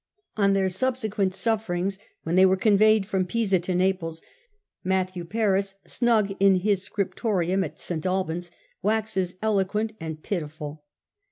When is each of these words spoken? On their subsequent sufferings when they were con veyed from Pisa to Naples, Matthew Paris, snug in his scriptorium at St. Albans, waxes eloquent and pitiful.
On 0.35 0.53
their 0.53 0.67
subsequent 0.67 1.35
sufferings 1.35 1.99
when 2.23 2.33
they 2.33 2.43
were 2.43 2.57
con 2.57 2.75
veyed 2.75 3.05
from 3.05 3.23
Pisa 3.27 3.59
to 3.59 3.75
Naples, 3.75 4.19
Matthew 4.83 5.23
Paris, 5.23 5.75
snug 5.85 6.31
in 6.39 6.55
his 6.61 6.81
scriptorium 6.81 7.63
at 7.63 7.79
St. 7.79 8.03
Albans, 8.07 8.49
waxes 8.81 9.35
eloquent 9.43 9.93
and 9.99 10.23
pitiful. 10.23 10.83